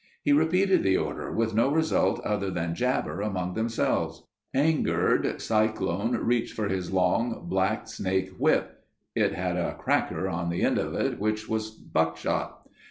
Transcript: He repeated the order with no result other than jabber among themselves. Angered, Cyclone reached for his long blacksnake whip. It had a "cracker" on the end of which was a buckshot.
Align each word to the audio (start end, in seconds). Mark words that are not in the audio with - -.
He 0.23 0.33
repeated 0.33 0.81
the 0.81 0.97
order 0.97 1.31
with 1.31 1.53
no 1.53 1.69
result 1.71 2.19
other 2.21 2.49
than 2.49 2.73
jabber 2.73 3.21
among 3.21 3.53
themselves. 3.53 4.23
Angered, 4.51 5.39
Cyclone 5.39 6.13
reached 6.17 6.55
for 6.55 6.67
his 6.69 6.91
long 6.91 7.45
blacksnake 7.47 8.29
whip. 8.39 8.83
It 9.13 9.33
had 9.33 9.57
a 9.57 9.75
"cracker" 9.77 10.27
on 10.27 10.49
the 10.49 10.63
end 10.63 10.79
of 10.79 11.19
which 11.19 11.47
was 11.47 11.69
a 11.77 11.85
buckshot. 11.93 12.67